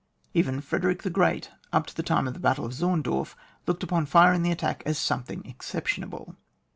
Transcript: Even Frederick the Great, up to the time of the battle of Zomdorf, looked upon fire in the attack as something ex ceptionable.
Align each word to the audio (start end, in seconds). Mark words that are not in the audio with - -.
Even 0.33 0.61
Frederick 0.61 1.03
the 1.03 1.11
Great, 1.11 1.51
up 1.71 1.85
to 1.85 1.95
the 1.95 2.01
time 2.01 2.27
of 2.27 2.33
the 2.33 2.39
battle 2.39 2.65
of 2.65 2.73
Zomdorf, 2.73 3.35
looked 3.67 3.83
upon 3.83 4.07
fire 4.07 4.33
in 4.33 4.41
the 4.41 4.49
attack 4.51 4.81
as 4.83 4.97
something 4.97 5.45
ex 5.45 5.71
ceptionable. 5.71 6.35